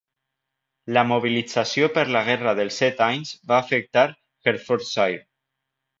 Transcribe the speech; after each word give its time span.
La 0.97 1.03
mobilització 1.09 1.91
per 1.97 2.05
la 2.15 2.23
guerra 2.29 2.55
dels 2.61 2.79
set 2.85 3.03
anys 3.09 3.35
va 3.53 3.59
afectar 3.67 4.07
Hertfordshire. 4.49 5.25